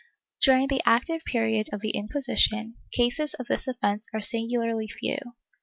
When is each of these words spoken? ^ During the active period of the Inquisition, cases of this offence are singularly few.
^ 0.01 0.03
During 0.43 0.65
the 0.65 0.81
active 0.83 1.23
period 1.25 1.69
of 1.71 1.81
the 1.81 1.91
Inquisition, 1.91 2.73
cases 2.91 3.35
of 3.35 3.45
this 3.45 3.67
offence 3.67 4.07
are 4.11 4.21
singularly 4.23 4.87
few. 4.87 5.19